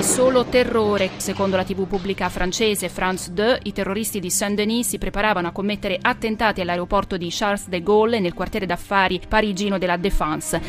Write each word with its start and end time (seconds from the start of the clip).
Solo 0.00 0.44
terrore. 0.44 1.10
Secondo 1.16 1.56
la 1.56 1.64
TV 1.64 1.86
pubblica 1.86 2.28
francese 2.28 2.90
France 2.90 3.32
2, 3.32 3.60
i 3.62 3.72
terroristi 3.72 4.20
di 4.20 4.28
Saint-Denis 4.28 4.88
si 4.88 4.98
preparavano 4.98 5.48
a 5.48 5.52
commettere 5.52 5.98
attentati 5.98 6.60
all'aeroporto 6.60 7.16
di 7.16 7.28
Charles 7.30 7.68
de 7.68 7.82
Gaulle 7.82 8.18
e 8.18 8.20
nel 8.20 8.34
quartiere 8.34 8.66
d'affari 8.66 9.22
parigino 9.26 9.78
della 9.78 9.96
Défense. 9.96 10.60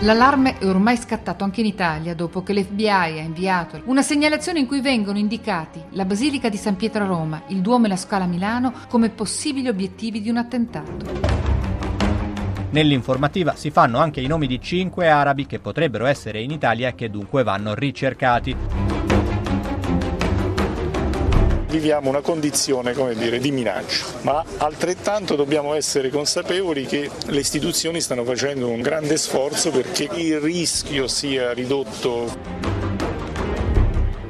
L'allarme 0.00 0.58
è 0.58 0.66
ormai 0.66 0.96
scattato 0.96 1.44
anche 1.44 1.60
in 1.60 1.66
Italia 1.66 2.14
dopo 2.14 2.42
che 2.42 2.54
l'FBI 2.54 2.88
ha 2.88 3.06
inviato 3.06 3.82
una 3.84 4.02
segnalazione 4.02 4.58
in 4.58 4.66
cui 4.66 4.80
vengono 4.80 5.18
indicati 5.18 5.80
la 5.90 6.04
Basilica 6.04 6.48
di 6.48 6.56
San 6.56 6.74
Pietro 6.74 7.04
a 7.04 7.06
Roma, 7.06 7.42
il 7.48 7.60
Duomo 7.60 7.86
e 7.86 7.88
la 7.88 7.96
Scala 7.96 8.24
a 8.24 8.28
Milano 8.28 8.72
come 8.88 9.10
possibili 9.10 9.68
obiettivi 9.68 10.20
di 10.20 10.30
un 10.30 10.36
attentato. 10.38 11.47
Nell'informativa 12.70 13.54
si 13.56 13.70
fanno 13.70 13.98
anche 13.98 14.20
i 14.20 14.26
nomi 14.26 14.46
di 14.46 14.60
cinque 14.60 15.08
arabi 15.08 15.46
che 15.46 15.58
potrebbero 15.58 16.04
essere 16.04 16.42
in 16.42 16.50
Italia 16.50 16.88
e 16.88 16.94
che 16.94 17.08
dunque 17.08 17.42
vanno 17.42 17.74
ricercati. 17.74 18.54
Viviamo 21.68 22.08
una 22.08 22.20
condizione 22.20 22.94
dire, 23.14 23.38
di 23.38 23.50
minaccia, 23.50 24.04
ma 24.22 24.42
altrettanto 24.56 25.34
dobbiamo 25.34 25.74
essere 25.74 26.08
consapevoli 26.08 26.86
che 26.86 27.10
le 27.26 27.40
istituzioni 27.40 28.00
stanno 28.00 28.24
facendo 28.24 28.68
un 28.68 28.80
grande 28.80 29.16
sforzo 29.16 29.70
perché 29.70 30.08
il 30.14 30.40
rischio 30.40 31.06
sia 31.06 31.52
ridotto 31.52 32.57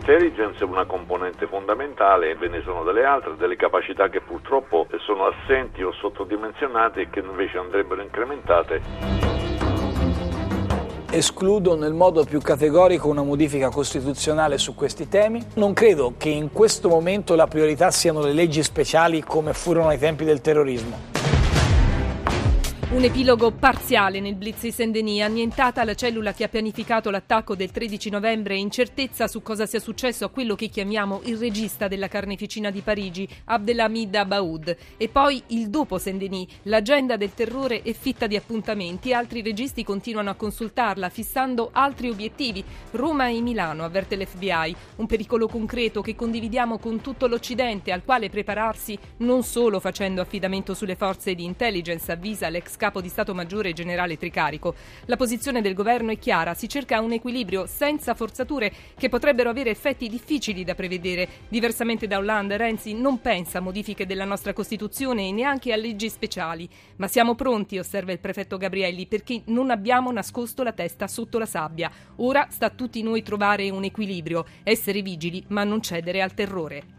L'intelligence 0.09 0.65
è 0.65 0.67
una 0.67 0.87
componente 0.87 1.47
fondamentale, 1.47 2.35
ve 2.35 2.49
ne 2.49 2.63
sono 2.65 2.83
delle 2.83 3.05
altre, 3.05 3.37
delle 3.37 3.57
capacità 3.57 4.09
che 4.09 4.23
purtroppo 4.23 4.87
sono 5.05 5.27
assenti 5.27 5.83
o 5.83 5.93
sottodimensionate 5.93 7.03
e 7.03 7.11
che 7.11 7.21
invece 7.21 7.59
andrebbero 7.59 8.01
incrementate. 8.01 8.81
Escludo 11.11 11.77
nel 11.77 11.93
modo 11.93 12.25
più 12.25 12.41
categorico 12.41 13.07
una 13.09 13.23
modifica 13.23 13.69
costituzionale 13.69 14.57
su 14.57 14.75
questi 14.75 15.09
temi. 15.09 15.45
Non 15.57 15.75
credo 15.75 16.15
che 16.17 16.31
in 16.31 16.53
questo 16.53 16.89
momento 16.89 17.35
la 17.35 17.47
priorità 17.47 17.91
siano 17.91 18.23
le 18.23 18.33
leggi 18.33 18.63
speciali 18.63 19.23
come 19.23 19.53
furono 19.53 19.89
ai 19.89 19.99
tempi 19.99 20.25
del 20.25 20.41
terrorismo. 20.41 21.18
Un 22.91 23.05
epilogo 23.05 23.51
parziale 23.51 24.19
nel 24.19 24.35
blitz 24.35 24.63
di 24.63 24.71
Saint-Denis, 24.71 25.21
annientata 25.21 25.85
la 25.85 25.95
cellula 25.95 26.33
che 26.33 26.45
ha 26.45 26.49
pianificato 26.49 27.11
l'attacco 27.11 27.55
del 27.55 27.71
13 27.71 28.09
novembre 28.09 28.55
e 28.55 28.61
incertezza 28.61 29.29
su 29.29 29.43
cosa 29.43 29.67
sia 29.67 29.79
successo 29.79 30.25
a 30.25 30.31
quello 30.31 30.55
che 30.55 30.69
chiamiamo 30.69 31.21
il 31.25 31.37
regista 31.37 31.87
della 31.87 32.09
carneficina 32.09 32.71
di 32.71 32.81
Parigi, 32.81 33.29
Abdelhamid 33.45 34.15
Abaoud. 34.15 34.77
E 34.97 35.09
poi 35.09 35.43
il 35.49 35.69
dopo 35.69 35.99
Saint-Denis, 35.99 36.51
l'agenda 36.63 37.19
del 37.19 37.35
terrore 37.35 37.83
è 37.83 37.93
fitta 37.93 38.27
di 38.27 38.37
appuntamenti, 38.37 39.13
altri 39.13 39.43
registi 39.43 39.85
continuano 39.85 40.31
a 40.31 40.35
consultarla, 40.35 41.11
fissando 41.11 41.69
altri 41.71 42.09
obiettivi. 42.09 42.65
Roma 42.93 43.29
e 43.29 43.43
Milano, 43.43 43.85
avverte 43.85 44.17
l'FBI, 44.17 44.75
un 44.97 45.07
pericolo 45.07 45.47
concreto 45.47 46.01
che 46.01 46.17
condividiamo 46.17 46.79
con 46.79 47.03
tutto 47.03 47.27
l'Occidente, 47.27 47.93
al 47.93 48.03
quale 48.03 48.31
prepararsi 48.31 48.99
non 49.19 49.43
solo 49.43 49.79
facendo 49.79 50.23
affidamento 50.23 50.73
sulle 50.73 50.97
forze 50.97 51.35
di 51.35 51.45
intelligence, 51.45 52.11
avvisa 52.11 52.49
l'ex 52.49 52.77
capo 52.79 53.03
di 53.03 53.11
Stato 53.11 53.35
Maggiore 53.35 53.75
generale 53.75 54.17
Tricarico. 54.17 54.75
La 55.05 55.17
posizione 55.17 55.61
del 55.61 55.75
governo 55.75 56.11
è 56.11 56.19
chiara, 56.19 56.55
si 56.55 56.67
cerca 56.67 56.99
un 57.01 57.13
equilibrio 57.13 57.67
senza 57.67 58.15
forzature 58.15 58.73
che 58.97 59.11
potrebbero 59.11 59.51
avere 59.51 59.69
effetti 59.69 60.09
difficili 60.09 60.65
da 60.65 60.75
prevedere. 60.75 61.29
Diversamente 61.49 62.07
da 62.07 62.17
Hollande, 62.17 62.57
Renzi 62.57 62.95
non 62.95 63.21
pensa 63.21 63.59
a 63.59 63.61
modifiche 63.61 64.07
della 64.07 64.25
nostra 64.25 64.55
Costituzione 64.55 65.29
e 65.29 65.33
neanche 65.33 65.75
a 65.75 65.77
leggi 65.77 66.09
speciali. 66.09 66.67
Ma 66.97 67.09
siamo 67.09 67.35
pronti, 67.35 67.79
osserva 67.79 68.13
il 68.13 68.21
prefetto 68.21 68.57
Gabrielli, 68.57 69.07
perché 69.07 69.43
non 69.47 69.71
abbiamo 69.71 70.11
nascosto 70.11 70.63
la 70.63 70.73
testa 70.73 71.07
sotto 71.07 71.39
la 71.39 71.47
sabbia. 71.47 71.91
Ora 72.17 72.47
sta 72.51 72.67
a 72.67 72.71
tutti 72.71 73.03
noi 73.03 73.23
trovare 73.23 73.69
un 73.69 73.85
equilibrio, 73.85 74.47
essere 74.63 75.03
vigili 75.03 75.45
ma 75.49 75.65
non 75.65 75.83
cedere 75.83 76.23
al 76.23 76.33
terrore. 76.33 76.98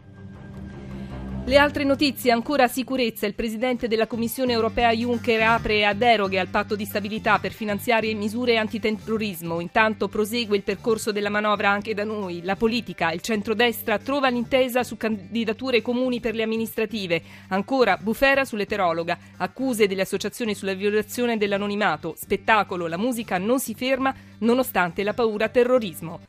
Le 1.50 1.58
altre 1.58 1.82
notizie, 1.82 2.30
ancora 2.30 2.68
sicurezza. 2.68 3.26
Il 3.26 3.34
presidente 3.34 3.88
della 3.88 4.06
Commissione 4.06 4.52
europea 4.52 4.92
Juncker 4.92 5.42
apre 5.42 5.84
a 5.84 5.94
deroghe 5.94 6.38
al 6.38 6.46
patto 6.46 6.76
di 6.76 6.84
stabilità 6.84 7.40
per 7.40 7.50
finanziare 7.50 8.14
misure 8.14 8.56
antiterrorismo. 8.56 9.58
Intanto 9.58 10.06
prosegue 10.06 10.56
il 10.56 10.62
percorso 10.62 11.10
della 11.10 11.28
manovra 11.28 11.68
anche 11.68 11.92
da 11.92 12.04
noi. 12.04 12.42
La 12.44 12.54
politica, 12.54 13.10
il 13.10 13.20
centrodestra 13.20 13.98
trova 13.98 14.28
l'intesa 14.28 14.84
su 14.84 14.96
candidature 14.96 15.82
comuni 15.82 16.20
per 16.20 16.36
le 16.36 16.44
amministrative. 16.44 17.20
Ancora 17.48 17.96
bufera 17.96 18.44
sull'eterologa, 18.44 19.18
accuse 19.38 19.88
delle 19.88 20.02
associazioni 20.02 20.54
sulla 20.54 20.74
violazione 20.74 21.36
dell'anonimato. 21.36 22.14
Spettacolo, 22.16 22.86
la 22.86 22.96
musica 22.96 23.38
non 23.38 23.58
si 23.58 23.74
ferma 23.74 24.14
nonostante 24.38 25.02
la 25.02 25.14
paura 25.14 25.48
terrorismo. 25.48 26.20